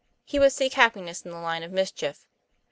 He 0.25 0.39
would 0.39 0.51
seek 0.51 0.73
happiness 0.73 1.21
in 1.21 1.29
the 1.29 1.37
line 1.37 1.61
of 1.61 1.71
mischief. 1.71 2.25